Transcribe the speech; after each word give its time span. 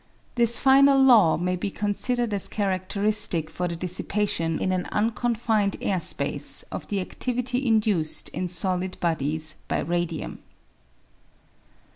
This 0.33 0.57
final 0.57 0.99
law 0.99 1.37
may 1.37 1.55
be 1.55 1.69
considered 1.69 2.33
as 2.33 2.49
charadteristic 2.49 3.51
for 3.51 3.67
the 3.67 3.75
dissipation 3.75 4.57
in 4.57 4.71
an 4.71 4.87
unconfined 4.87 5.77
air 5.79 5.99
space 5.99 6.63
of 6.71 6.87
the 6.87 6.97
adtivity 7.05 7.63
induced 7.63 8.27
in 8.29 8.47
solid 8.47 8.99
bodies 8.99 9.57
by 9.67 9.77
radium. 9.81 10.39